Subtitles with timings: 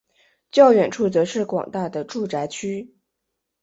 [0.49, 2.95] 较远处则是广大的住宅区。